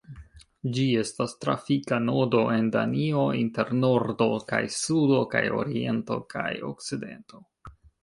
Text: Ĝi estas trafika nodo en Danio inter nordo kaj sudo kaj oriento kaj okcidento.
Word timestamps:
Ĝi 0.77 0.85
estas 1.01 1.35
trafika 1.45 1.99
nodo 2.07 2.41
en 2.55 2.73
Danio 2.77 3.27
inter 3.43 3.71
nordo 3.83 4.31
kaj 4.51 4.65
sudo 4.81 5.23
kaj 5.37 5.47
oriento 5.63 6.23
kaj 6.37 6.51
okcidento. 6.75 7.49